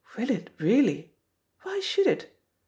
"Will 0.17 0.31
it, 0.31 0.49
really? 0.57 1.13
Why 1.61 1.79
should 1.79 2.07
it? 2.07 2.35